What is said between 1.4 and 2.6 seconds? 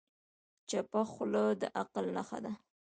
د عقل نښه ده.